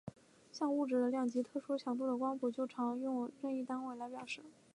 [0.51, 4.41] 像物质的量及特殊强度的光谱就常用任意单位来表示。